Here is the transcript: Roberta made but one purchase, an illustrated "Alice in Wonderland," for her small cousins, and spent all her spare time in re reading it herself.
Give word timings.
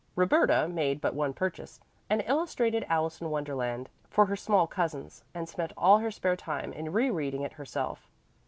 Roberta 0.15 0.67
made 0.67 0.99
but 0.99 1.13
one 1.13 1.31
purchase, 1.31 1.79
an 2.09 2.21
illustrated 2.21 2.87
"Alice 2.89 3.21
in 3.21 3.29
Wonderland," 3.29 3.87
for 4.09 4.25
her 4.25 4.35
small 4.35 4.65
cousins, 4.65 5.23
and 5.35 5.47
spent 5.47 5.73
all 5.77 5.99
her 5.99 6.09
spare 6.09 6.35
time 6.35 6.73
in 6.73 6.91
re 6.91 7.11
reading 7.11 7.43
it 7.43 7.53
herself. 7.53 8.07